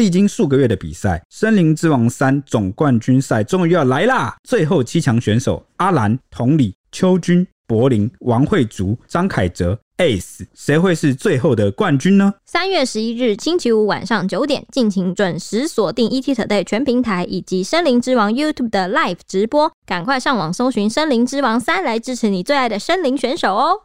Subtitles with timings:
[0.00, 4.34] 历经数个月的比赛，《森林之王三》总冠军赛终于要来啦！
[4.42, 9.78] 最后七强选手阿兰、同理、秋君、柏林、王慧竹、张凯哲。
[9.98, 12.32] Ace，谁会是最后的冠军呢？
[12.46, 23.80] 三月十一日星期五晚上九点，敬请准时锁定 ETtoday 全平台以及森林之王 YouTube 的 Live 直播，赶快上网搜寻《森林之王三》来支持你最爱的森林选手哦！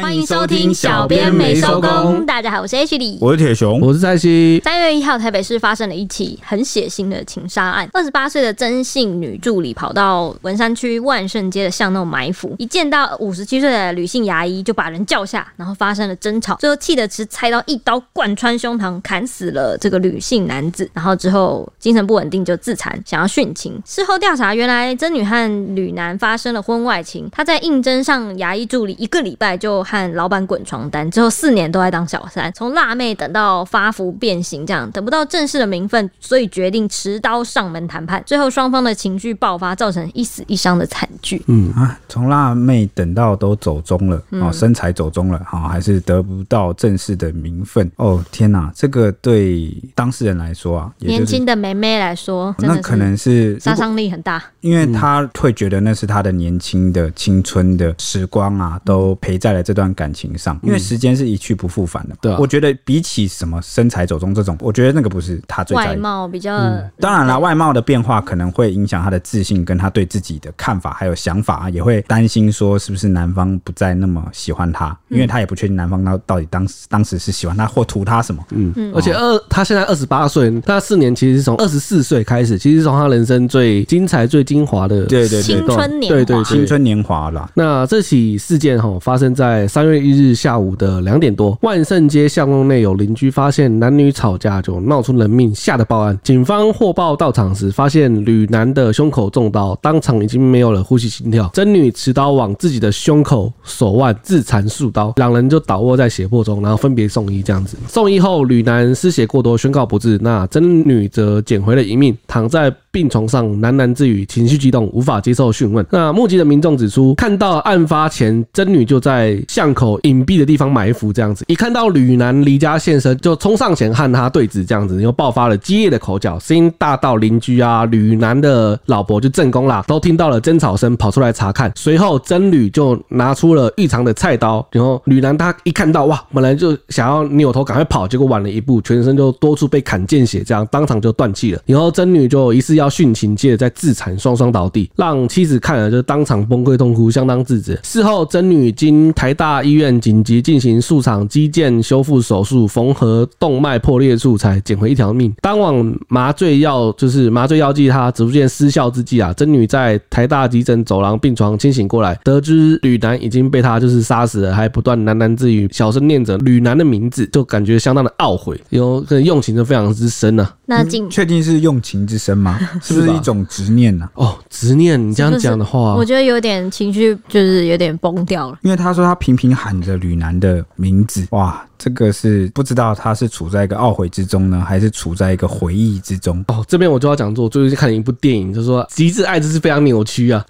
[0.00, 2.24] 欢迎收听小编没收工。
[2.24, 4.58] 大家好，我是 H 李，我是铁雄，我是蔡西。
[4.64, 7.86] 三月一号，台北市发生了一起很血腥的情杀案。
[7.92, 20.90] 二十八岁的曾姓女助理跑到文山区万盛街的巷弄埋伏，一见到五十七岁的女性牙医，就把人叫下，然后发生了争吵，最后气得持菜刀一刀贯穿胸膛，砍死了这个吕姓男子。
[20.94, 23.78] 然后之后精神不稳定就自残，想要殉情。
[23.84, 27.28] 事后调查，原来曾女和吕男发生了婚外情。
[27.30, 29.81] 她在应征上牙医助理一个礼拜就。
[29.82, 38.22] 和老板滚床单之后，四年都在当小三，从辣妹等到发福变形，这样等不到正式的名分，所以决定持刀上门谈判。
[38.26, 41.42] 最后双方的情绪爆发，造成一死一伤的惨剧。
[41.46, 47.90] 嗯啊，从辣妹等到都走中了，哦，身材走中了，哈，还是得不到正式的名分。
[47.96, 62.14] 哦，天哪，这个对当事人来说啊，年轻的妹妹来说，那可能是杀伤力很大，因为她会觉得那是她的年轻的青春的时光啊，都陪在了这段感情上，因为时间是一去不复返的。
[62.20, 65.88] 对，我觉得比起什么身材走中这种，我觉得那个不是他最在意。
[65.88, 66.56] 外貌比较，
[66.98, 78.44] 当然了，外貌的变化可能会影响他的自信，跟他对自己的看法还有想法，也会担心说是不是男方不再那么喜欢他，因为他也不确定男方到到底当时当时是喜欢他或图他什么。
[78.50, 78.92] 嗯，嗯。
[78.94, 87.50] 而且二他现在二十八岁，他四年其实是从二十四岁开始，其实是从他人生最精彩、最精华的对对青春年华，对对青春年华了。
[87.54, 96.18] 那这起事件哈发生在三月一日下午的两点多，万圣街巷弄内有邻居发现男女吵架，就闹出人命，吓得报案。
[96.22, 101.50] 警方获报到场时，发现吕男的胸口中刀，当场已经没有了呼吸心跳。
[101.52, 107.42] 曾女持刀往自己的胸口、手腕自残数刀，两人就倒卧在血泊中，然后分别送医。
[107.42, 110.16] 这样子送医后，吕男失血过多，宣告不治。
[110.22, 115.84] 那曾女则捡回了一命，躺在病床上喃喃自语，情绪激动，无法接受讯问。
[115.90, 121.44] 那目击的民众指出，看到案发前曾女就在巷口隐蔽的地方埋伏，这样子。
[121.48, 131.72] 一看到吕男离家现身，就冲上前和他对峙，这样子又爆发了激烈的口角，声音大到邻居啊、吕男的老婆就正宫啦，都听到了争吵声，跑出来查看。
[131.74, 141.60] 随后曾吕就拿出了预藏的菜刀，然后吕男他一看到哇，本来就想要扭头赶快跑，结果晚了一步，全身就多处被砍见血，这样当场就断气了。
[141.66, 142.92] 然后曾女就疑似要。
[142.92, 147.74] 殉情，接着再自残，双双倒地，让妻子看了就当场崩溃痛哭，相当自责。
[147.82, 155.32] 事后，曾女经台大医院紧急进行数场肌腱修复手术，缝合动脉破裂处，才捡回一条命。
[155.40, 170.56] 当晚麻醉药就是麻醉药剂，它逐渐失效之际啊，真女在台大急诊走廊病床清醒过来，得知吕男已经被他就是杀死了，还不断喃喃自语，小声念着吕男的名字，就感觉相当的懊悔，有可能用情就非常之深呢、啊。
[170.66, 172.58] 那进确定是用情之深吗？
[172.82, 174.08] 是不是一种执念呢？
[174.14, 178.58] 哦，执念，你这样讲的话，我觉得有点情绪，就是有点崩掉了。
[178.62, 181.64] 因为他说他频频喊着吕楠的名字，哇。
[181.82, 186.44] 这个是不知道他是处在一个懊悔之中呢，还是处在一个回忆之中？
[186.46, 190.44] 哦，这边我就要讲说，我最近看了一部电影，就是说极致爱就是非常扭曲啊。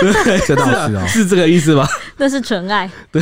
[0.00, 1.84] 对， 这倒是哦， 是这个意思吗？
[2.18, 2.88] 那是纯爱。
[3.10, 3.20] 对。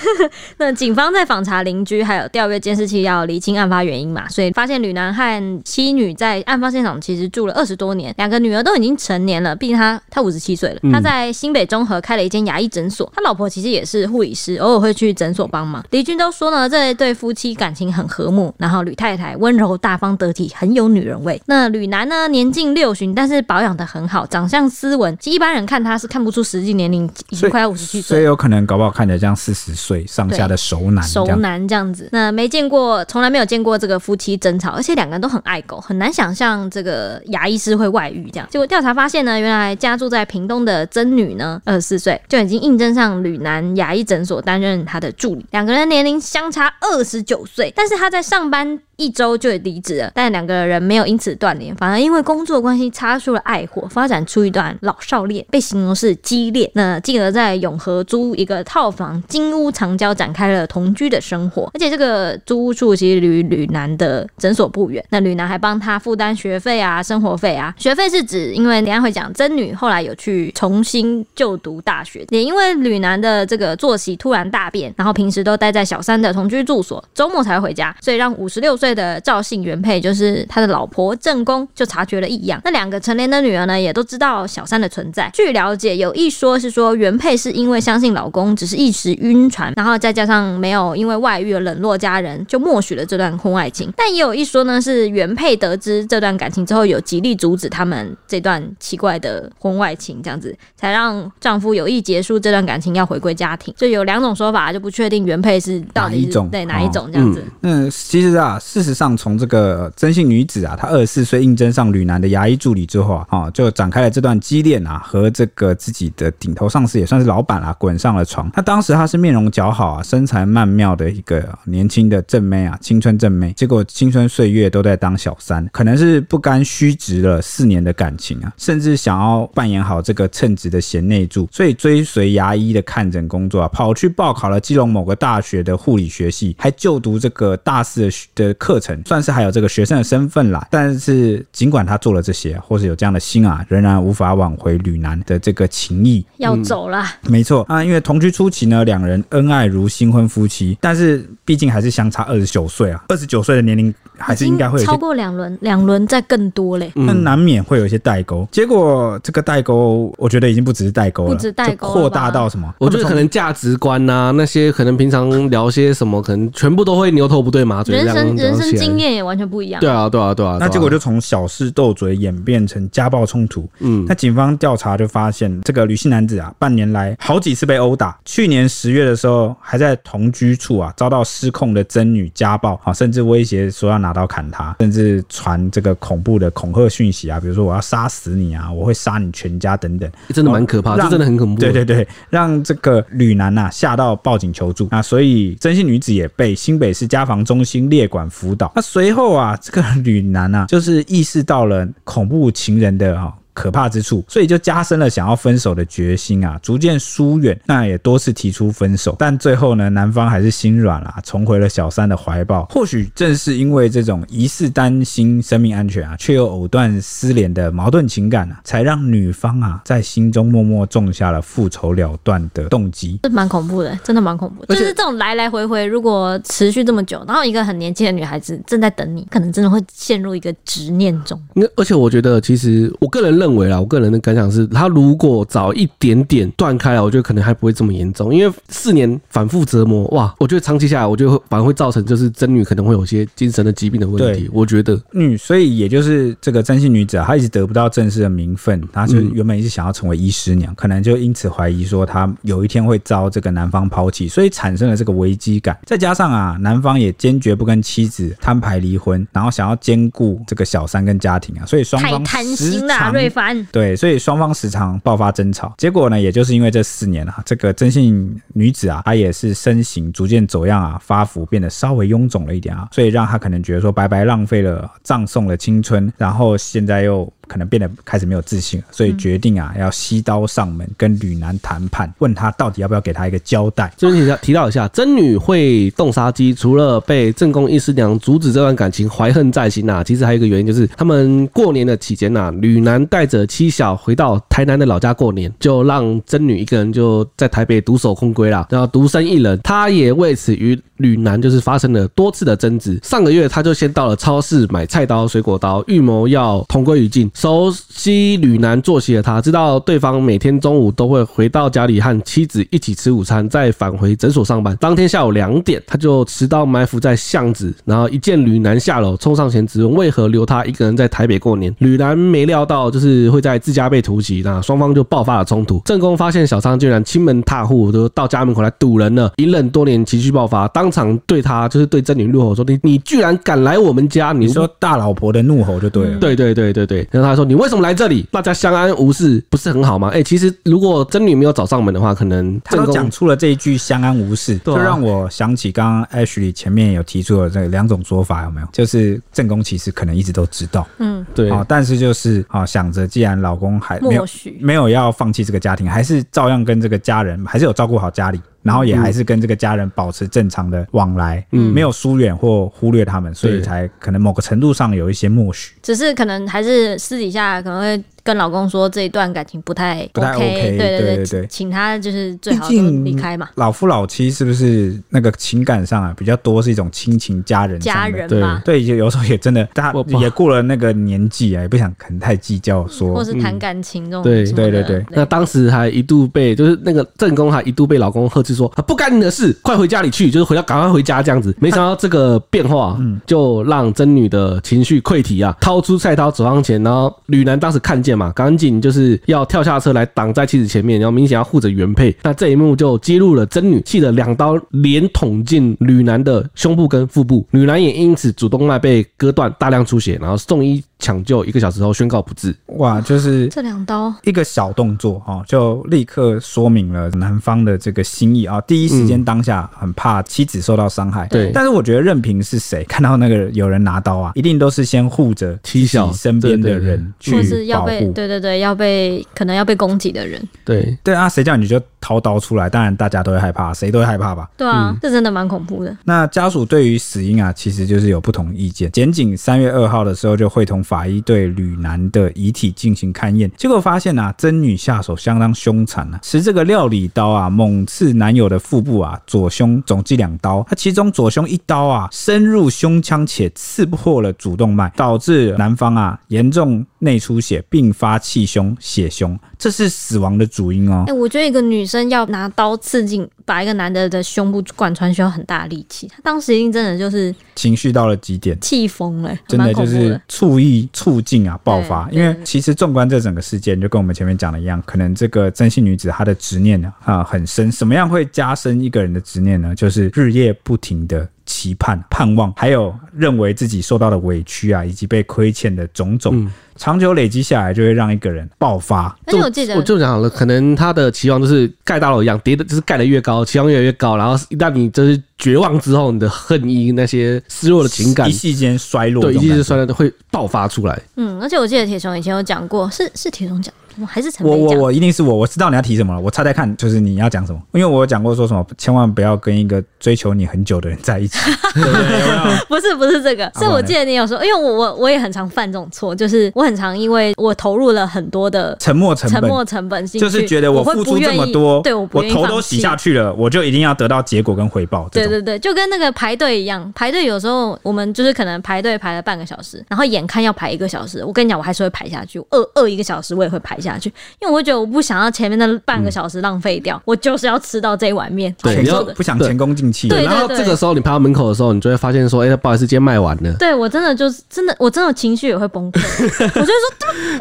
[0.56, 4.26] 那警方在访查邻居，还有调阅监视器，要厘清案发原因嘛？
[4.30, 10.80] 所以发现吕男和妻女在案发现场其实住了二十多年，两个女儿都已经成年了，毕竟他他五十七岁了。
[10.90, 15.33] 他在新北中和开了一间牙医诊所，他老婆其实也是护理师，偶尔会去诊。
[15.34, 21.40] 所帮忙，李军都说呢，这一对夫妻感情很和睦，然后吕太太温柔大方得体，很有女人味。
[21.46, 32.08] 那吕男呢，年近六旬，但是保养得很好，长相斯文，其实一般人看他是看不出实际年龄，已经快要五十七岁，所以有可能搞不好看起来像四十岁上下的熟男，熟男这样子。
[32.12, 38.48] 那没见过，从来没有见过这个夫妻争吵，而且两个人都很爱狗，很难想象这个牙医师会外遇这样。
[38.50, 45.10] 结果调查发现呢，原来家住在屏东的曾女呢，二十四岁就已经应征上吕男牙医诊所担任他的。
[45.24, 50.12] 助理两个人年龄相差二十九岁，但是他在上班一周就离职了。
[50.14, 56.70] 但两个人没有因此断联，反而因为工作关系擦出了爱火，发展出一段老少恋，被形容是激烈。
[56.74, 61.70] 那进而在永和租一个套房，金屋藏娇，展开了同居的生活。
[61.72, 65.02] 而且这个租屋处其实离吕男的诊所不远。
[65.08, 67.74] 那吕男还帮他负担学费啊、生活费啊。
[67.78, 82.58] 学费是指，因为等下会讲，曾女后来有去重新就读大学，也因为吕男的这个作息突然大变，然后平时都待在小三的同居住所，周末才会回家，所以让五十六岁的赵姓原配，就是他的老婆正宫，就察觉了异样。
[82.64, 85.30] 那两个成年的女儿呢，也都知道小三的存在。
[85.34, 93.92] 据了解，有一说是说原配是因为相信老公只是一时晕船，然后再加上没有因为外遇而冷落家人，就默许了这段婚外情。
[93.94, 103.74] 但也有一说呢，是原配得知这段感情之后，有极力阻止他们这段奇怪的婚外情，这样子才让丈夫有意结束这段感情，要回归家庭。
[103.76, 107.44] 所以有两种说法，就不确定原配是到底是哪一种，对哪一种这样子。
[107.62, 118.48] 嗯，其实啊，事实上从这个曾姓女子啊，她二十四岁应征上吕男的牙医助理之后啊，啊，就展开了这段激恋啊，和这个自己的顶头上司也算是老板啊，滚上了床。
[118.54, 123.52] 那当时她是面容姣好啊，身材曼妙的一个年轻的正妹啊，青春正妹。
[123.54, 140.66] 结果青春岁月都在当小三，可能是不甘虚职了四年的感情啊，甚至想要扮演好这个称职的贤内助，所以追随牙医的看诊工作啊，跑去报考了基隆某个大学的护理学系，还就读这个大四的的课程，算是还有这个学生的身份啦。
[140.70, 147.02] 但是尽管他做了这些，或是有这样的心啊，仍然无法挽回吕楠的这个情谊，要走了。
[147.22, 158.46] 嗯、没错啊，因为同居初期呢，两人恩爱如新婚夫妻，但是毕竟还是相差二十九岁啊，二十九岁的年龄还是应该会超过两轮，两轮再更多嘞，那难免会有一些代沟。
[158.50, 162.72] 结果这个代沟，我觉得已经不只是代沟了，不止代沟，扩大到什么？
[162.78, 169.80] 我觉得可能价值观呐、啊，那些可能平常聊些什么，可能全部都会牛头不对马嘴，人生人生经验也完全不一样。
[169.80, 170.56] 对啊，对啊，对啊。
[170.60, 173.68] 那结果就从小事斗嘴演变成家暴冲突。
[173.80, 178.16] 嗯，那警方调查就发现，这个女性男子啊，半年来好几次被殴打。
[178.24, 191.60] 去年十月的时候，还在同居处啊，遭到失控的真女家暴啊，甚至威胁说要拿刀砍他，甚至传这个恐怖的恐吓讯息啊，比如说我要杀死你啊，我会杀你全家等等，真的蛮可怕，这真的很恐怖。
[191.60, 198.70] 对对对，让这个吕男呐吓到报警求助啊，所以真姓女子也被新北市家防中心列管辅导。
[198.76, 203.32] 那随后啊，这个吕男呐就是意识到了恐怖情人的啊。
[203.54, 207.58] 可怕之处，所以就加深了想要分手的决心啊，逐渐疏远。
[207.66, 212.64] 那也多次提出分手，但最后呢，男方还是心软了，重回了小三的怀抱。
[212.66, 223.20] 或许正是因为这种疑似担心生命安全啊，却又藕断丝连的矛盾情感啊，才让女方啊在心中默默种下了复仇了断的动机。
[223.22, 224.74] 这蛮恐怖的，真的蛮恐怖的。
[224.74, 231.40] 就是这种来来回回，如果持续这么久，然后一个很年轻的女孩子正在等你，可能真的会陷入一个执念中。
[231.76, 233.43] 而且我觉得，其实我个人认。
[233.44, 238.34] 认为啦，我个人的感想是，他如果早一点点断开了，我觉得可能还不会这么严重。
[238.34, 244.48] 因为四年反复折磨，哇，我觉得长期下来，我觉得反而会造成就是真女可能会有些精神的疾病的问题。
[244.50, 255.76] 我觉得，嗯，所以也就是这个曾姓女子啊，她一直得不到正式的名分，她是原本一直想要成为医师娘，嗯、可能就因此怀疑说她有一天会遭这个男方抛弃，所以产生了这个危机感。
[255.84, 263.66] 再加上啊，男方也坚决不跟妻子摊牌离婚，然后想要兼顾这个小三跟家庭啊，所以双方太贪心了，瑞烦。
[263.72, 277.30] 对，所以双方时常爆发争吵，结果呢，也就是因为这四年啊，这个真姓女子啊，她也是身形逐渐走样啊，发福变得稍微臃肿了一点啊，所以让她可能觉得说白白浪费了葬送了青春，然后现在又。
[277.48, 283.92] 可能变得开始没有自信了，所以决定啊要携刀上门跟吕男谈判，问他到底要不要给他一个交代。
[283.96, 302.98] 这边提到提到一下，真女会动杀机，除了被正宫一师娘阻止这段感情怀恨在心呐、啊，其实还有一个原因就是他们过年的期间呐、啊，吕男带着妻小回到台南的老家过年，就让曾女一个人就在台北独守空闺了，然后独身一人，他也为此与吕男就是发生了多次的争执。
[303.02, 307.30] 上个月他就先到了超市买菜刀、水果刀，预谋要同归于尽。
[307.34, 314.76] 熟悉吕男作息的他，知道对方每天中午都会回到家里和妻子一起吃午餐，再返回诊所上班。
[314.80, 321.74] 当天下午两点，他就持刀埋伏在巷子，然后一见吕男下楼，冲上前质问为何留他一个人在台北过年。
[321.80, 325.82] 吕男没料到就是会在自家被突袭，那双方就爆发了冲突。
[325.84, 336.18] 正宫发现小三居然亲门踏户，都到家门口来堵人了，隐忍多年情绪爆发，当场对他就是对曾女怒吼说：“你你居然敢来我们家！”你说大老婆的怒吼就对了。
[336.18, 337.08] 对对对对对。
[337.24, 338.26] 他说：“你为什么来这里？
[338.30, 348.66] 大家相安无事，不是很好吗？”哎、欸，其实如果真女没有找上门的话，可能他都讲出了这一句“相安无事”，就让我想起刚刚 Ashley 前面有提出的这两种说法，有没有？
[348.72, 354.26] 就是正宫其实可能一直都知道，嗯，对，啊，但是就是啊，想着既然老公还没有
[354.60, 358.40] 没有要放弃这个家庭，还是照样跟这个家人还是有照顾好家里。
[358.64, 365.76] 然后也还是跟这个家人保持正常的往来，嗯，没有疏远或忽略他们，所以才可能某个程度上有一些默许。
[365.82, 368.04] 只是可能还是私底下可能会。
[368.24, 373.50] 跟老公说这一段感情不太 OK，不太 OK，对对对对对，请他就是最好离开嘛。
[373.56, 378.62] 老夫老妻是不是那个情感上啊比较多是一种亲情家人家人嘛？
[378.64, 384.22] 对，有有时候也真的，他也过了那个年纪啊，也不想可能太计较说，或是谈感情这种。
[384.22, 385.04] 对对对对。
[385.10, 391.54] 那当时还一度被就是那个正宫还一度被老公呵斥说，不干你的事，快回家里去，就是回到赶快回家这样子。
[391.60, 399.20] 没想到这个变化，嗯，就让真女的情绪溃堤啊，掏出菜刀走上前，然后吕楠当时看见嘛，赶紧就是。
[399.26, 402.14] 要跳下车来挡在妻子前面，然后明显要护着原配。
[402.22, 410.82] 那这一幕就揭露了真女，气的两刀连捅进吕男的胸部跟腹部，吕男也因此主动脉被割断，大量出血，然后送医。
[411.04, 412.56] 抢救一个小时后宣告不治。
[412.78, 418.58] 哇，就是 这两刀一个小动作哈，就立刻说明了男方的这个心意啊。
[418.62, 421.50] 第一时间当下很怕妻子受到伤害，对。
[421.52, 430.42] 但是我觉得任凭是谁看到那个有人拿刀啊，一定都是先护着妻小身边的人去保护，或是要被对对对要被可能要被攻击的人。
[430.64, 432.70] 对对啊，谁叫你就掏刀出来？
[432.70, 434.48] 当然大家都会害怕，谁都会害怕吧？
[434.56, 435.94] 对啊，这真的蛮恐怖的。
[436.04, 438.90] 那家属对于死因啊，其实就是有不同意见。
[438.90, 440.82] 检警三月二号的时候就会同。
[440.94, 461.02] 法医对吕男的遗体进行勘验，结果发现啊，曾女下手相当凶残啊，持这个料理刀啊，猛刺男友的腹部啊，左胸总计两刀，他其中左胸一刀啊，深入胸腔且刺破了主动脉，导致男方啊严重内出血，并发气胸血胸，这是死亡的主因哦。
[461.08, 466.08] 哎、我觉得一个女生要拿刀刺进，把一个男的的胸部贯穿，需要很大力气。
[466.08, 470.88] 他当时一定真的就是情绪到了极点，气疯了，真的就是醋意。
[470.92, 477.70] 促进啊爆发，因为其实纵观这整个事件，就跟我们前面讲的一样，可能这个真性女子她的执念呢啊很深。
[477.70, 479.74] 什么样会加深一个人的执念呢？
[479.74, 486.34] 就是日夜不停的期盼、盼望，还有认为自己受到的委屈啊，以及被亏欠的种种。
[486.36, 489.04] 嗯长久累积下来，就会让一个人爆发。
[489.26, 501.00] 而且我记得，我就讲好了，可能他的期望就是盖大楼一样，叠的就是盖的越高，期望越来越高，然后一旦你就是绝望之后，你的恨意那些失落的情感，一夕间衰落，对，一夕间衰落都会爆发出来。
[501.14, 503.72] 嗯，而且我记得铁雄以前有讲过，是是铁雄讲。
[504.06, 506.20] 还是陈我我我一定是我，我知道你要提什么了。
[506.20, 507.60] 我猜猜看，就是你要讲什么？
[507.72, 511.38] 因为我有讲过说什么，千万不要跟一个追求你很久的人在一起。
[511.74, 525.08] 对对对不是不是这个，是我记得你有说，因为我我我也很常犯这种错，就是我很常因为我投入了很多的沉默成本，沉默成本，就是觉得我付出这么多，对我我头都洗下去了，我就一定要得到结果跟回报。
[525.10, 534.12] 对对对，就跟那个排队一样，排队有时候我们就是可能排队排了半个小时，然后眼看要排一个小时，我跟你讲，我还是会排下去，饿饿一个小时我也会排下去，
[534.42, 534.64] 因为我。
[534.64, 538.50] 觉得我不想要前面的半个小时浪费掉，嗯、我就是要吃到这一碗面。
[538.62, 540.08] 对，你要不想前功尽弃。
[540.08, 543.52] 对，然后这个时候你排到门口的时候，你就会发现说，哎、欸，不好意思，今天卖完了。
[543.58, 546.00] 对我真的就是真的，我真的情绪也会崩溃。
[546.32, 546.74] 我就说，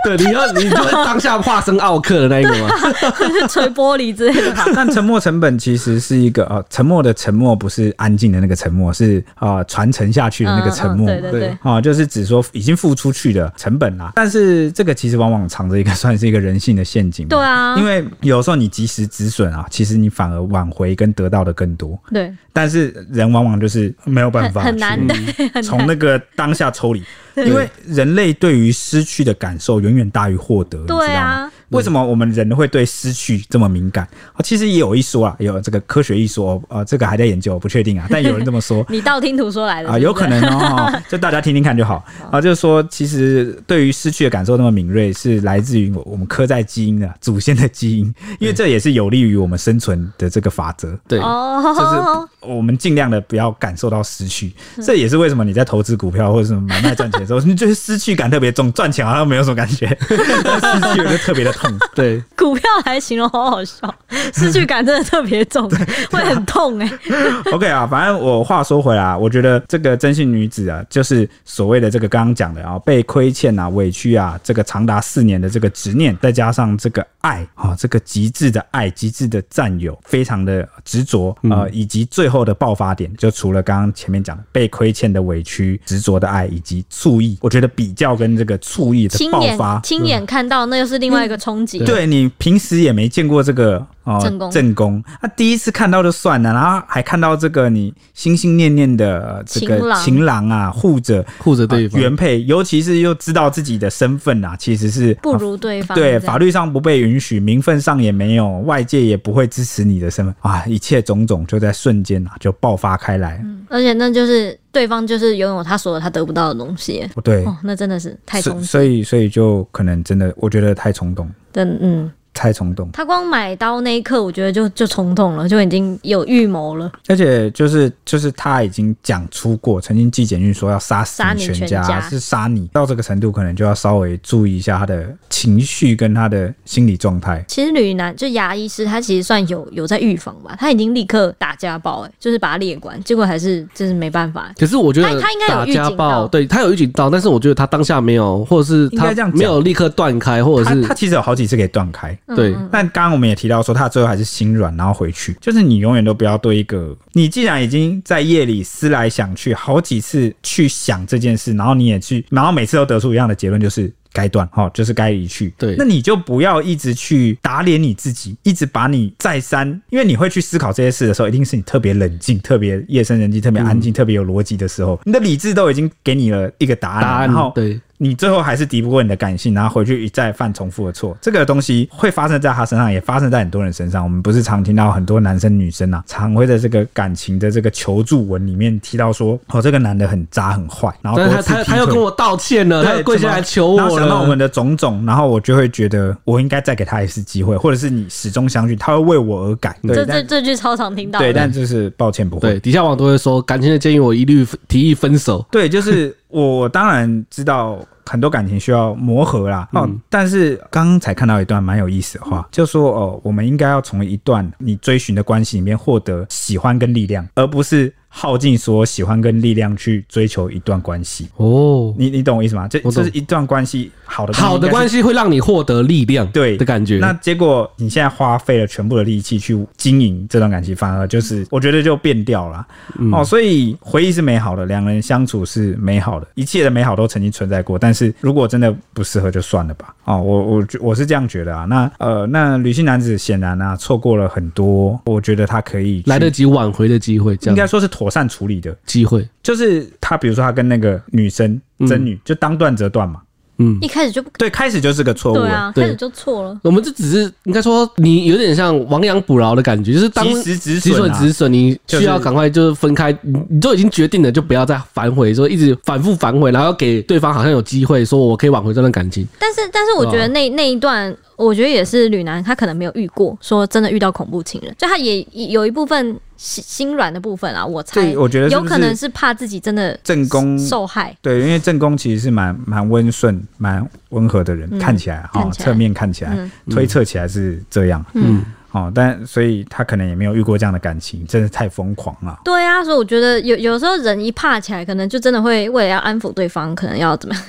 [0.04, 2.68] 对，你要你就是当下化身奥克的那一个吗？
[3.48, 4.54] 锤玻璃之类的。
[4.76, 11.10] 但沉默成本其实是一个呃，沉默的沉默不是安静的那个沉默，是啊传承下去的那个沉默。
[11.10, 11.58] 嗯嗯、对对对。
[11.62, 14.12] 啊，就是指说已经付出去的成本啦。
[14.14, 17.30] 但是这个其实往往藏着一个算是一个人性的陷阱。
[17.30, 18.04] 对啊，因为。
[18.22, 22.00] 有时候你及时止损啊，其实你反而挽回跟得到的更多。
[22.12, 25.14] 对，但是人往往就是没有办法很难的，
[25.62, 27.04] 从那个当下抽离，
[27.36, 31.52] 因为人类对于失去的感受远远大于获得，对啊？
[31.74, 34.08] 为什么我们人会对失去这么敏感？
[34.44, 38.08] 其实也有一说啊，有这个科学一说，呃，这个还在研究，不确定啊。
[38.10, 42.40] 但有人这么说， 你道听途说来的啊，有可能哦，就大家听听看就好啊。
[42.40, 50.98] 就是说，其实对于失去的感受那么敏锐，是来自于我们刻在基因的祖先的基因，因为这也是有利于我们生存的这个法则。
[51.08, 54.54] 对，就是我们尽量的不要感受到失去。
[54.86, 61.54] 这也是为什么你在投资股票或者什么买卖赚钱的时候，你觉得失去感特别重，赚钱好像没有什么感觉， 失去就特别的。
[61.64, 61.80] 痛。
[61.96, 63.94] 对， 股票来形容好好笑，
[64.34, 65.70] 失去感真的特别重，
[66.12, 67.52] 会很痛哎、欸。
[67.54, 91.80] OK 啊，反正我话说回来，我觉得这个真性女子啊，就是所谓的这个刚刚讲的啊，被亏欠啊、委屈啊，这个长达四年的这个执念，再加上这个爱啊，这个极致的爱、极致的占有，非常的执着呃，以及最后的爆发点，就除了刚刚前面讲的被亏欠的委屈、执着的爱以及醋意，我觉得比较跟这个醋意的爆发，亲眼，亲眼看到，那又是另外一个冲击。
[91.80, 93.86] 对，你平时也没见过这个。
[94.04, 100.34] 哦，正宫，正宫，他第一次看到就算了，然后还看到这个你心心念念的这个情郎。
[100.44, 102.02] 啊，护着护着对方。
[102.02, 122.12] 原配，尤其是又知道自己的身份啊，其实是不如对方，对，法律上不被允许，名分上也没有，外界也不会支持你的身份啊，一切种种就在瞬间啊就爆发开来，嗯，而且那就是对方就是拥有他所有他得不到的东西，对，哦，那真的是太冲动，所以所以就可能真的，我觉得太冲动，嗯嗯。
[122.34, 126.92] 太冲动，他光买刀那一刻，我觉得就就冲动了，就已经有预谋了。
[127.08, 132.68] 而且就是就是他已经讲出过，曾经寄简讯说要杀死你全家，全家是杀你。
[132.74, 137.44] 到这个程度，可能就要稍微注意一下他的情绪跟他的心理状态。
[137.48, 144.52] 其实吕男就牙医师，他其实算有有在预防吧，他已经立刻打家暴，哎，就是把他列管，结果还是就是没办法。
[144.58, 153.04] 可是我觉得他他应该有预警到，对他有预警到，但是我觉得他当下没有，或者是他没有立刻断开，或者是他，他其实有好几次给断开，对，但刚。
[153.04, 155.36] 刚刚我们也提到说，他最后还是心软，然后回去。
[155.42, 165.54] 就是你永远都不要对一个，你既然已经在夜里思来想去，好几次去想这件事，然后你也去，然后每次都得出一样的结论，就是该断，好，就是该离去。
[165.58, 177.78] 对，那你就不要一直去打脸你自己，一直把你再三，因为你会去思考这些事的时候，一定是你特别冷静、特别夜深人静、特别安静、嗯、特别有逻辑的时候，你的理智都已经给你了一个答案，答案然后对。
[178.04, 181.16] 你最后还是敌不过你的感性，然后回去一再犯重复的错。
[181.22, 184.04] 这个东西会发生在他身上，也发生在很多人身上。
[184.04, 193.84] 我们不是常听到很多男生女生啊，常会在这个感情的这个求助文里面提到说，哦，这个男的很渣很坏，然后他他他又跟我道歉了，他又跪下来求我了。
[193.84, 199.78] 然后想到我们的种种，然后我就会觉得我应该再给他一次机会，或者是你始终相信他会为我而改。
[199.84, 201.20] 对，这这这句超常听到。
[201.20, 202.42] 对，但就是抱歉不会。
[202.42, 205.46] 对，底下网都会说，感情的建议我一律提议分手。
[205.50, 207.80] 对，就是我当然知道。
[208.06, 217.96] 很多感情需要磨合啦，哦，但是刚刚才看到一段蛮有意思的话，就说哦，我们应该要从一段你追寻的关系里面获得喜欢跟力量，而不是。
[218.16, 222.68] 耗尽所有喜欢跟力量去追求一段关系哦，你你懂我意思吗？
[222.68, 227.00] 这这是一段关系好的好的关系会让你获得力量，对的感觉。
[227.00, 232.66] 那结果你现在花费了全部的力气去经营这段感情，反而就是我觉得就变掉了、
[233.00, 233.24] 嗯、哦。
[233.26, 237.80] 所以回忆是美好的，两人相处是美好的，一切的美好都曾经存在过。
[237.80, 239.94] 但是如果真的不适合，就算了吧。
[240.06, 241.66] 哦，我我我是这样觉得啊。
[241.66, 253.22] 那呃，那女性男子显然啊错过了很多，我觉得他可以来得及挽回的机会，应该说是妥善处理的机会，就是他，比如说他跟那个女生真女，就当断则断嘛。
[253.60, 255.36] 嗯，一开始就不对，开始就是个错误。
[255.36, 256.60] 对啊，开始就错了。
[256.64, 263.16] 我们这只是应该说，你有点像亡羊补牢的感觉，就是当及时止损，止损，你需要赶快就是分开。
[263.22, 269.24] 你你都已经决定了，就不要再反悔，说一直反复反悔，然后给对方好像有机会，说我可以挽回这段感情。
[269.38, 271.16] 但是，但是我觉得那那一段。
[271.36, 277.66] 我觉得也是，吕男他可能没有遇过，说真的遇到恐怖情人，就他也有一部分心心软的部分啊。
[277.66, 281.16] 我猜，我觉得有可能是怕自己真的正宫受害。
[281.22, 288.06] 对，因为正宫其实是蛮蛮温顺、蛮温和的人，嗯、看起来哈，侧面看起来，嗯、推测起来是这样。
[288.14, 292.38] 嗯，哦，但所以他可能也没有遇过这样的感情，真的太疯狂了。
[292.44, 297.44] 对啊，所以我觉得有有时候人一怕起来，可能就真的会为了要安抚对方，可能要怎么样。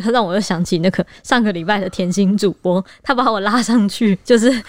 [0.00, 4.50] 他让我又想起那个上个礼拜的甜心主播，他把我拉上去，就是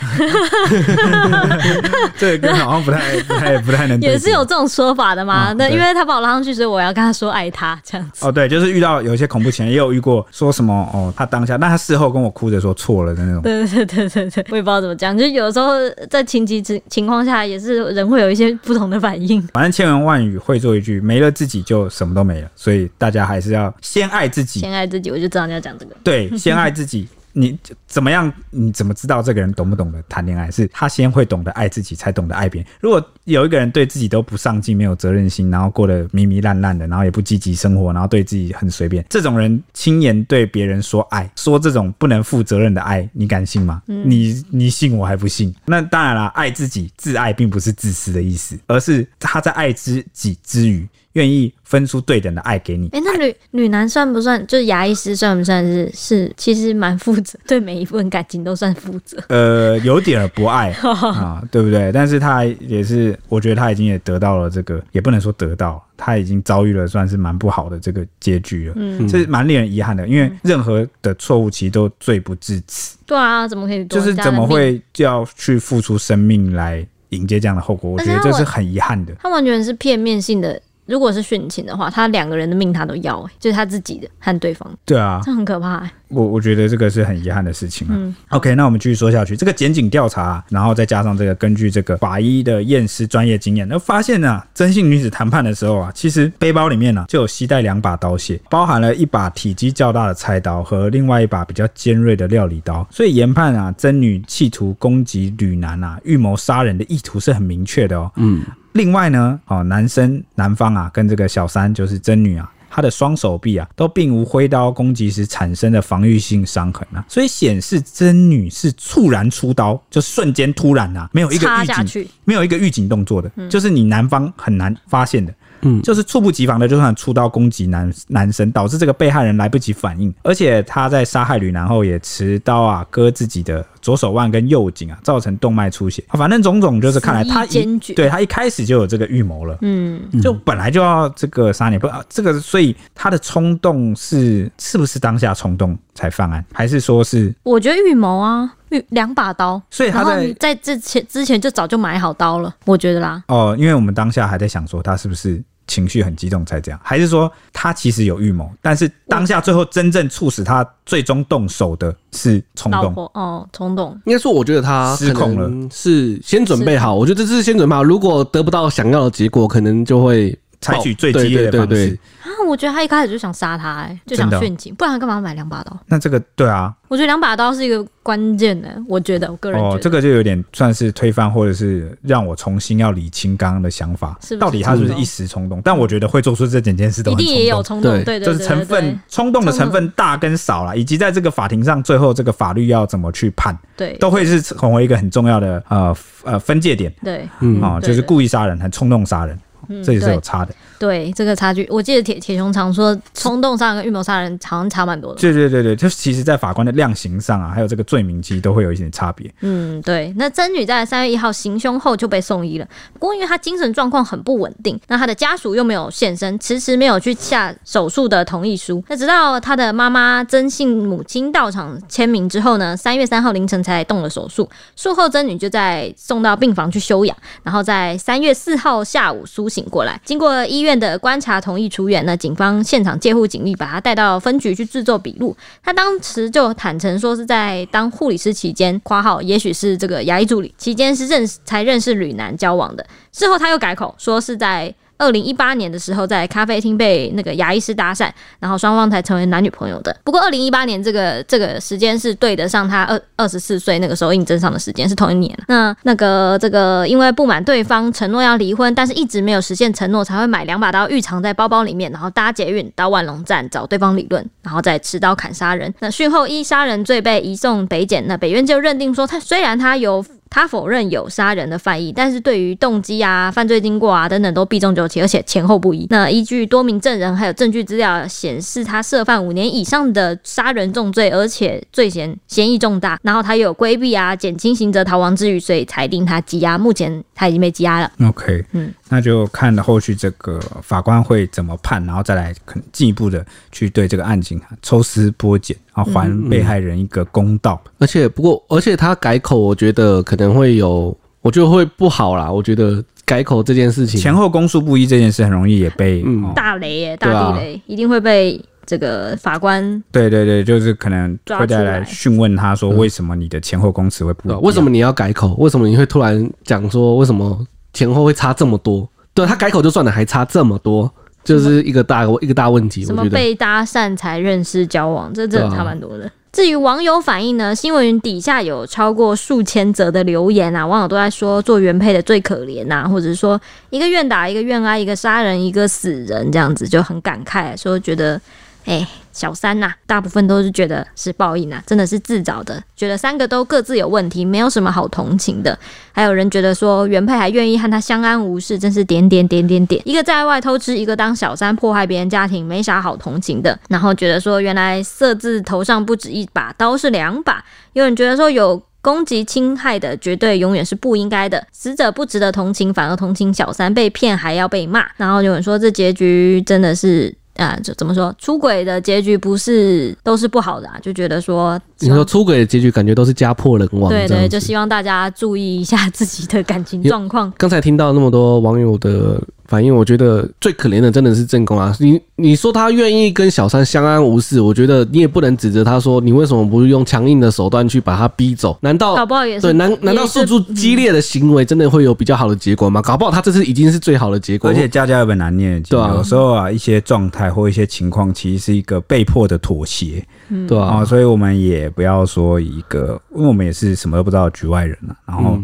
[2.17, 3.99] 这个好像不太、不太、不太能。
[4.01, 5.53] 也是有这种说法的嘛？
[5.53, 8.25] 那、哦、因为他把我拉上去，所以我要跟他说爱他这样子。
[8.25, 13.41] 哦，对，就是遇到有一些恐怖情人，也有遇过说什么哦，他当下，但他事后跟我哭着说错了的那种。
[13.41, 15.73] 对对对对对，我也不知道怎么讲，就有时候
[16.09, 19.41] 在情急之情况下，也是人会有一些不同的反应。
[19.53, 25.16] 反正千言万语会做一句，没了自己就什么都没了，所以大家还是要先爱自己，先爱自己。
[25.17, 25.95] 我就知道你要讲这个。
[26.03, 27.07] 对， 先爱自己。
[27.33, 28.33] 你怎么样？
[28.49, 30.49] 你怎么知道这个人懂不懂得谈恋爱？
[30.49, 32.71] 是他先会懂得爱自己，才懂得爱别人。
[32.81, 43.83] 如果有一个人对自己都不上进、没有责任心，然后过得迷迷烂烂的，然后也不积极生活，然后对自己很随便，这种人轻言对别人说爱，说这种不能负责任的爱，你敢信吗？
[43.85, 45.53] 嗯、你你信我还不信？
[45.67, 50.87] 那当然了，爱自己、自爱并不是自私的意思，而是他在爱自己之余。
[51.17, 52.87] 愿意分出对等的爱给你。
[52.93, 54.45] 哎、欸，那女女男算不算？
[54.45, 56.31] 就是牙医师算不算是是？
[56.37, 59.17] 其实蛮负责，对每一份感情都算负责。
[59.29, 61.91] 呃，有点不爱 啊，对不对？
[61.91, 68.73] 但是他也是，我觉得他已经也得到了这个，也不能说得到，他已经遭遇了算是蛮不好的这个结局了。
[68.77, 72.95] 嗯，这是蛮令人遗憾的，因为任何的错误其实都罪不至此。
[73.07, 73.83] 对啊，怎么可以？
[73.85, 77.89] 就是怎么会就要去付出生命来迎接这样的后果？
[77.91, 79.15] 我觉得这是很遗憾的。
[79.21, 80.61] 他完全是片面性的。
[80.87, 84.67] 如果是殉情的话，他两个人的命他都要，欸，就是他自己的和对方。
[84.85, 85.91] 对啊，这很可怕，欸。
[86.09, 87.91] 我我觉得这个是很遗憾的事情啊。
[87.93, 89.35] 嗯，OK，那我们继续说下去。
[89.35, 102.87] 这个检警调查，然后再加上这个根据这个法医的验尸专业经验，那发现呢，啊，曾姓女子谈判的时候啊，其实背包里面呢，啊，就有携带两把刀械，包含了一把体积较大的菜刀和另外一把比较尖锐的料理刀。
[102.89, 108.09] 所以研判啊，真女企图攻击吕男啊，预谋杀人的意图是很明确的哦。
[108.15, 108.41] 嗯。
[108.77, 125.33] 另外呢，哦，男生男方啊，跟这个小三就是真女啊，她的双手臂啊，都并无挥刀攻击时产生的防御性伤痕啊，所以显示真女是猝然出刀，就瞬间突然啊，没有一个预警，没有一个预警动作的，嗯，就是你男方很难发现的。
[125.61, 136.03] 嗯，就是猝不及防的，就算出刀攻击男男生，导致这个被害人来不及反应，而且他在杀害吕男后也持刀啊割自己的左手腕跟右颈啊，造成动脉出血。
[136.09, 147.33] 反正种种就是看来他一对他一开始就有这个预谋了，嗯，就本来就要这个杀你，不，这个所以他的冲动是是不是当下冲动才犯案，还是说是？
[147.43, 148.56] 我觉得预谋啊，预
[148.89, 153.23] 两把刀，所以他在在之前之前就早就买好刀了，我觉得啦。
[153.27, 155.43] 哦，因为我们当下还在想说他是不是。
[155.69, 163.91] 情绪很激动才这样，还是说他其实有预谋，但是当下最后真正促使他最终动手的是冲动哦，冲动。
[164.05, 166.95] 应该说，我觉得他失控了，是先准备好。
[166.95, 171.97] 我觉得这是先准备好，如果得不到想要的结果，可能就会采取最激烈的方式。
[172.23, 175.77] 啊，我觉得他一开始就想杀他，哎，就想殉情，不然他干嘛买两把刀？
[175.85, 176.73] 那这个对啊。
[176.89, 179.75] 我觉得两把刀是一个关键的，我觉得我个人觉得。
[179.75, 185.61] 哦，这个就有点算是推翻，或者是让我重新要理清刚刚的想法，是是到底他是不是一时冲动？
[185.63, 188.19] 但我觉得会做出这整件事都很冲动，一定也有冲动，对。
[188.21, 197.61] 就是成分冲动的成分大跟少啦，以及在这个法庭上最后这个法律要怎么去判，对，都会是成为一个很重要的呃呃分界点，对，嗯。
[197.61, 199.37] 啊，就是故意杀人和冲动杀人。
[199.67, 205.19] 嗯、这也是有差的，对这个差距，我记得铁铁雄常说，冲动杀人跟预谋杀人好像差蛮多的。
[205.19, 209.29] 对对对对，就其实，在法官的量刑上啊，还有这个罪名，其实都会有一点差别。
[209.41, 210.13] 嗯，对。
[210.15, 218.81] 那曾女在三月一号行凶后就被送医了，不过因为她精神状况很不稳定，那她的家属又没有现身，迟迟没有去下手术的同意书。
[218.87, 224.49] 那直到她的妈妈曾姓母亲到场签名之后呢，三月三号凌晨才动了手术。
[224.77, 229.57] 术后曾女就在送到病房去休养，然后在三月四号下午苏醒。
[229.57, 232.05] 醒过来，经过医院院的观察，同意出院。
[232.05, 235.35] 那警方现场借护警力，把他带到分局去制作笔录。
[235.63, 242.85] 他当时就坦诚说是在当护理师期间（括号也许是这个牙医助理期间）是认识才认识吕男交往的。
[243.11, 244.75] 事后他又改口说是在。
[244.97, 249.95] 二零一八年的时候，在咖啡厅被那个牙医师搭讪，然后双方才成为男女朋友的。
[250.03, 255.37] 不过，二零一八年这个这个时间是对得上他二二十四岁那个时候应征上的时间，是同一年。
[255.47, 265.73] 那那个这个因为不满对方承诺要离婚，但是一直没有实现承诺，才会买两把刀预藏在包包里面，然后搭捷运到万隆站找对方理论，然后再持刀砍杀人。
[265.79, 270.03] 那讯后一杀人罪被移送北检，那北院就认定说他虽然他有。
[270.29, 275.87] 他否认有杀人的犯意，但是对于动机啊、犯罪经过啊等等都避重就轻，而且前后不一。
[275.89, 282.99] 那依据多名证人还有证据资料显示，他涉犯五年以上的杀人重罪，而且罪嫌嫌疑重大。
[283.03, 286.57] 然后他又有规避啊、减轻刑责、逃亡之余，所以裁定他羁押。
[286.57, 287.91] 目前他已经被羁押了。
[288.03, 295.55] OK，嗯，那就看后续这个法官会怎么判，然后再来可能进一步的去对这个案情抽丝剥茧。
[295.77, 297.61] 啊，还被害人一个公道。
[297.63, 302.31] 嗯嗯、而且，不过，而且他改口，我觉得可能会有，我觉得会不好啦。
[302.31, 309.83] 我觉得改口这件事情，前后供述不一这件事，很容易也被、嗯哦、大雷耶，大地雷，啊、一定会被这个法官。
[309.91, 314.41] 对对对，就是可能会再来讯问他说，为什么你的前后供词会不一样？
[314.41, 315.35] 为什么你要改口？
[315.37, 318.89] 为什么你会突然讲说，为什么前后会差这么多？
[319.13, 320.91] 对，他改口就算了，还差这么多。
[321.23, 322.85] 就是一个大一个大问题。
[322.85, 326.05] 什么被搭讪才认识交往，这真的差蛮多的。
[326.05, 327.55] 啊、至于网友反应呢？
[327.55, 338.21] 新闻云底下有超过数千则的留言啊，网友都在说做原配的最可怜呐、啊，或者是说一个愿打一个愿挨，一个杀人一个死人这样子就很感慨，说觉得
[338.65, 345.57] 哎、欸，小三呐、大部分都是觉得是报应啊，真的是自找的，觉得三个都各自有问题，没有什么好同情的。
[345.91, 353.57] 还有人觉得说原配还愿意和他相安无事，真是点点点点点，一个在外偷吃，一个当小三迫害别人家庭，没啥好同情的。
[353.69, 357.43] 然后觉得说原来色字头上不止一把刀，是两把。
[357.73, 364.85] 有人觉得说有攻击侵害的，绝对永远是不应该的，死者不值得同情，反而同情小三被骗还要被骂。
[364.97, 367.15] 然后有人说这结局真的是。
[367.37, 370.77] 啊，就怎么说，出轨的结局不是都是不好的啊？
[370.81, 373.89] 就觉得说，你说出轨的结局感觉都是家破人亡。
[373.89, 377.31] 对对，就希望大家注意一下自己的感情状况。
[377.37, 379.21] 刚才听到那么多网友的。
[379.47, 381.75] 反应我觉得最可怜的真的是正宫啊！
[381.79, 388.57] 你你说他愿意跟小三相安无事，我觉得你也不能指责他说，你为什么不用强硬的手段去把他逼走？
[388.61, 389.53] 难道搞不好也是对？
[389.53, 392.81] 难难道诉诸激烈的行为真的会有比较好的结果吗？
[392.81, 394.49] 搞不好他这次已经是最好的结果。
[394.49, 400.05] 而且家家有本难念的经，有时候啊，一些状态或一些情况，其实是一个被迫的妥协，
[400.47, 405.39] 对啊，所以我们也不要说一个，因为我们也是什么都不知道的局外人了，然后。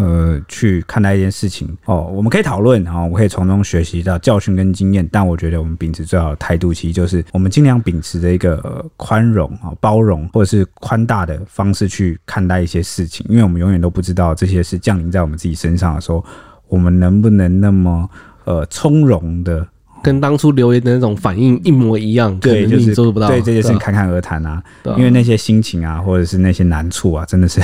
[0.00, 5.08] 呃，去看待一件事情哦，我们可以讨论，啊我们可以从中学习到教训跟经验。
[5.10, 16.24] 但我觉得我们秉持最好的态度，其实就是我们尽量秉持着一个宽容啊、包容或者是宽大的方式去看待一些事情，因为我们永远都不知道这些事降临在我们自己身上的时候，
[16.68, 18.08] 我们能不能那么
[18.44, 19.66] 呃从容的
[20.02, 22.38] 跟当初留言的那种反应一模一样？
[22.38, 23.28] 对，就是做不到。
[23.28, 27.60] 对这些事侃侃而谈啊，对啊，因为那些心情啊，或者是那些难处啊，真的是。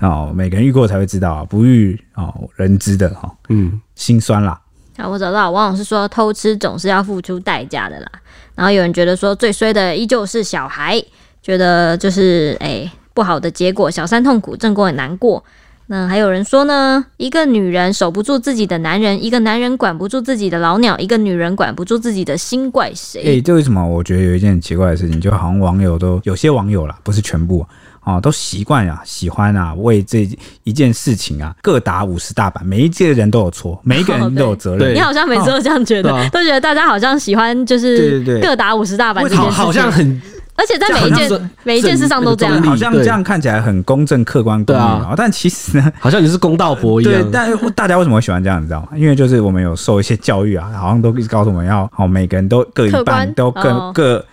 [0.00, 4.60] 哦，每个人遇过才会知道啊，不遇哦人知的哈，嗯，心酸啦。
[4.96, 8.10] 啊，我找到，王老师说偷吃总是要付出代价的啦。
[8.54, 11.00] 然后有人觉得说最衰的依旧是小孩，
[11.42, 15.42] 觉得就是哎、欸、不好的结果，小三痛苦，正宫很难过。
[15.90, 23.38] 那还有人说呢，一个女人守不住自己的男人，一个男人管不住自己的老鸟，一个女人管不住自己的心，怪谁？
[23.38, 23.82] 哎，这为什么？
[23.86, 27.66] 我觉得有一件很奇怪的事情，就好像网友都有些网友啦，不是全部。
[28.08, 30.26] 哦，都习惯啊，喜欢啊，为这
[30.64, 34.78] 一件事情啊，各打五十大板，每一届人都有错，每一个人 都有责任。
[34.78, 40.22] 对，你好像每次都这样觉得，哦、都觉得大家好像喜欢就是各打五十大板这件事情，好像很，
[40.54, 45.12] 而且在每一件每一件事上都这样，好像这样看起来很公正、客观、公平啊。
[45.14, 47.12] 但其实呢，好像你是公道伯一样。
[47.12, 48.88] 对，但大家为什么会喜欢这样，你知道吗？
[48.96, 54.24] 因为就是我们有受一些教育啊，好像都一直告诉我们要，好每个人都各一半，都各、哦、各。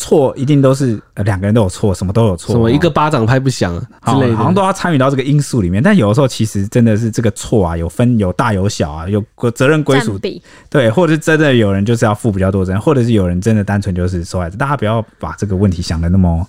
[0.00, 5.82] 错一定都是呃两个人都有错，什么都有错，什么一个巴掌拍不响之类的，好像都要参与到这个因素里面。
[5.82, 14.56] 但有的时候其实真的是这个错啊，有分有大有小啊，有责任归属比对，或者是真的有人就是要负比较多责任，或者是有人真的单纯就是受害者。
[14.56, 16.46] 大家不要把这个问题想的那么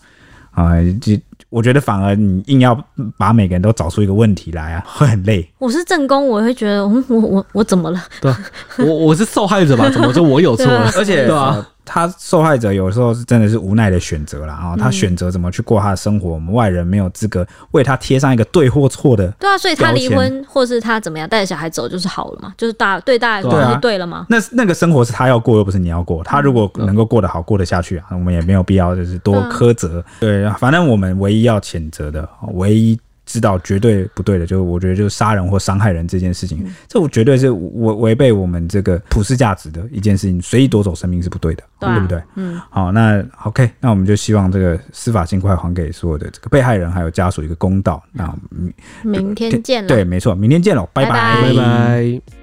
[0.52, 1.12] 啊、呃，就
[1.50, 2.78] 我觉得反而你硬要
[3.18, 5.46] 把每个人都找出一个问题来啊，会 很累。
[5.60, 8.02] 我是正宫，我会觉得，我，我我我怎么了？
[8.22, 8.34] 对，
[8.78, 9.90] 我我是受害者吧？
[9.90, 10.90] 怎么就我有错了？
[10.96, 11.68] 而且对啊。
[11.84, 19.28] 他受害者有时候是真的是无奈的选择了啊，他选择怎么去过他的生活，我们外人没有资格为他贴上一个对或错的。
[19.40, 24.26] 对啊，所以他离婚或是他怎么样带着小孩走就是好了嘛，就是大对大家来说是对了吗？
[24.30, 26.24] 那那个生活是他要过，又不是你要过。
[26.24, 30.04] 他如果能够过得好，过得下去啊，我们也没有必要就是多苛责。
[30.20, 33.00] 对，反正我们唯一要谴责的，唯一。
[33.32, 40.42] 知道绝对不对的，就我觉得就是杀人或伤害人这件事情，嗯、这我绝对是违违背我们这个普世价值的一件事情。
[40.42, 42.22] 随意夺走生命是不对的，对，啊、对不对？
[42.36, 48.04] 嗯，好，那 OK，那我们就希望这个司法尽快还给所有的这个被害人还有家属一个公道。
[48.12, 51.54] 那明明天见了，对，没错，明天见喽，拜拜，拜拜。
[51.54, 52.41] 拜拜。